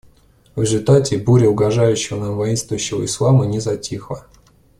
В 0.55 0.61
результате 0.61 1.19
буря 1.19 1.47
угрожающего 1.51 2.17
нам 2.19 2.35
воинствующего 2.35 3.05
ислама 3.05 3.45
не 3.45 3.59
затихла. 3.59 4.25